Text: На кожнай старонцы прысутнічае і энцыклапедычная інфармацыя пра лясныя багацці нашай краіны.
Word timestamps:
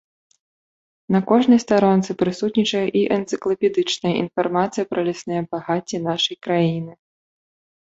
На 1.15 1.19
кожнай 1.31 1.59
старонцы 1.65 2.11
прысутнічае 2.21 2.81
і 3.03 3.03
энцыклапедычная 3.19 4.15
інфармацыя 4.23 4.89
пра 4.95 4.99
лясныя 5.11 5.41
багацці 5.55 6.03
нашай 6.09 6.35
краіны. 6.49 6.93